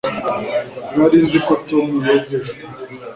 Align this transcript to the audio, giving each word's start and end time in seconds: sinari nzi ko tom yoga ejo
sinari 0.83 1.17
nzi 1.25 1.39
ko 1.45 1.53
tom 1.67 1.85
yoga 2.05 2.31
ejo 2.37 2.51